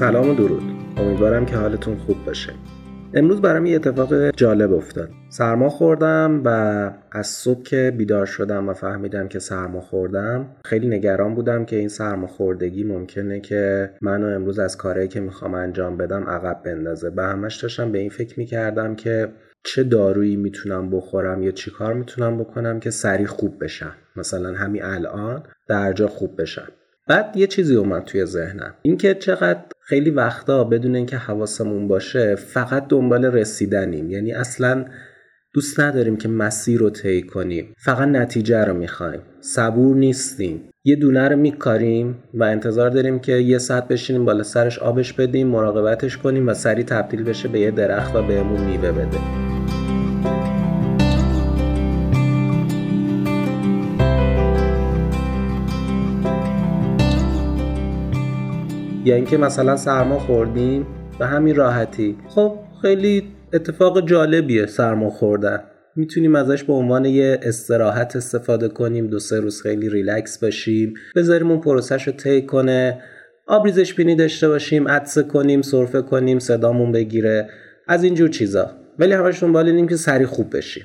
[0.00, 0.62] سلام و درود.
[0.96, 2.52] امیدوارم که حالتون خوب باشه.
[3.14, 5.10] امروز برام یه اتفاق جالب افتاد.
[5.28, 6.48] سرما خوردم و
[7.12, 11.88] از صبح که بیدار شدم و فهمیدم که سرما خوردم خیلی نگران بودم که این
[11.88, 17.10] سرما خوردگی ممکنه که منو امروز از کارهایی که می‌خوام انجام بدم عقب بندازه.
[17.10, 19.28] به همش داشتم به این فکر می‌کردم که
[19.64, 23.92] چه دارویی می‌تونم بخورم یا چی کار می‌تونم بکنم که سریع خوب بشم.
[24.16, 26.68] مثلا همین الان درجا خوب بشم.
[27.08, 28.74] بعد یه چیزی اومد توی ذهنم.
[28.82, 34.10] اینکه چقدر خیلی وقتا بدون اینکه حواسمون باشه فقط دنبال رسیدنیم.
[34.10, 34.84] یعنی اصلا
[35.54, 37.74] دوست نداریم که مسیر رو طی کنیم.
[37.78, 39.20] فقط نتیجه رو می‌خوایم.
[39.40, 40.60] صبور نیستیم.
[40.84, 45.46] یه دونه رو میکاریم و انتظار داریم که یه ساعت بشینیم بالا سرش آبش بدیم
[45.46, 49.49] مراقبتش کنیم و سریع تبدیل بشه به یه درخت و بهمون میوه بده.
[59.04, 60.86] یا اینکه مثلا سرما خوردیم
[61.18, 62.16] به همین راحتی.
[62.28, 65.60] خب خیلی اتفاق جالبیه سرما خوردن.
[65.96, 71.50] می‌تونیم ازش به عنوان یه استراحت استفاده کنیم دو سه روز خیلی ریلکس باشیم بذاریم
[71.50, 73.02] اون پروسش رو طی کنه
[73.46, 77.48] آبریزش بینی داشته باشیم عطسه کنیم سرفه کنیم صدامون بگیره
[77.88, 78.70] از اینجور چیزا.
[78.98, 80.84] ولی همش دنبال اینیم که سری خوب بشیم.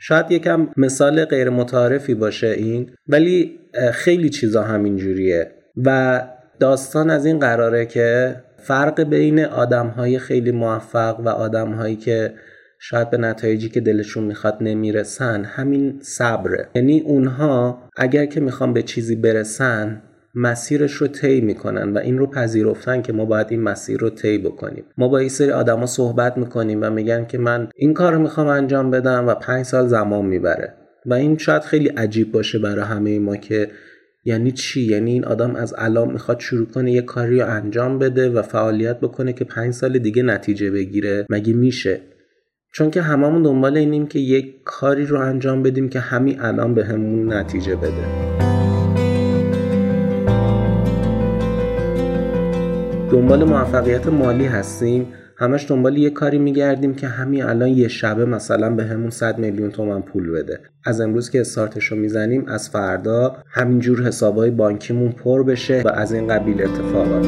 [0.00, 3.58] شاید یکم مثال غیر متعارفی باشه این ولی
[3.92, 5.50] خیلی چیزا همینجوریه.
[5.84, 6.20] و
[6.60, 12.32] داستان از این قراره که فرق بین آدم های خیلی موفق و آدم هایی که
[12.78, 16.68] شاید به نتایجی که دلشون می‌خواد نمی‌رسن همین صبره.
[16.74, 20.02] یعنی اونها اگر که می‌خوان به چیزی برسن
[20.34, 24.38] مسیرش رو طی می‌کنن و این رو پذیرفتن که ما باید این مسیر رو طی
[24.38, 24.84] بکنیم.
[24.98, 28.46] ما با این سری آدما صحبت می‌کنیم و میگن که من این کار رو می‌خوام
[28.46, 30.74] انجام بدم و پنج سال زمان می‌بره.
[31.06, 33.68] و این شاید خیلی عجیب باشه برای همه ما که
[34.24, 38.30] یعنی چی؟ یعنی این آدم از الان می‌خواد شروع کنه یه کاری رو انجام بده
[38.30, 41.26] و فعالیت بکنه که پنج سال دیگه نتیجه بگیره.
[41.30, 42.00] مگه میشه؟
[42.72, 46.84] چون که هممون دنبال اینیم که یک کاری رو انجام بدیم که همین الان به
[46.84, 48.30] همون نتیجه بده.
[53.10, 55.06] دنبال موفقیت مالی هستیم.
[55.40, 59.70] همش دنبال یه کاری میگردیم که همین الان یه شبه مثلا به همون 100 میلیون
[59.70, 60.60] تومن پول بده.
[60.84, 66.12] از امروز که استارتش رو می‌زنیم از فردا همینجور حسابای بانکیمون پر بشه و از
[66.12, 67.26] این قبیل اتفاقات.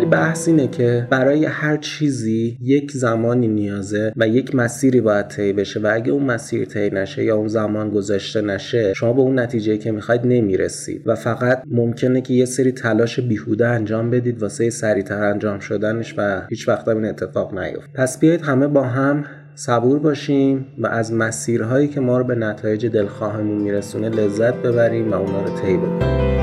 [0.00, 5.52] ولی بحث اینه که برای هر چیزی یک زمانی نیازه و یک مسیری باید طی
[5.52, 9.38] بشه و اگه اون مسیر طی نشه یا اون زمان گذاشته نشه شما به اون
[9.38, 14.70] نتیجه که می‌خواید نمی‌رسید و فقط ممکنه که یه سری تلاش بیهوده انجام بدید واسه
[14.70, 19.24] سریعتر انجام شدنش و هیچ وقت این اتفاق نیفت پس بیایید همه با هم
[19.54, 25.14] صبور باشیم و از مسیرهایی که ما رو به نتایج دلخواهمون میرسونه لذت ببریم و
[25.14, 26.39] اونا رو طی بکنیم.